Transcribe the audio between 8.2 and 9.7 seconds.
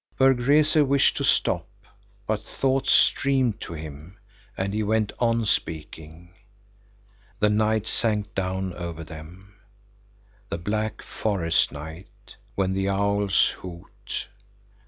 down over them,